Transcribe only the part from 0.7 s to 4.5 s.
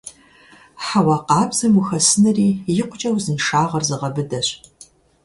Хьэуа къабзэм ухэсынри икъукӀэ узыншагъэр зыгъэбыдэщ.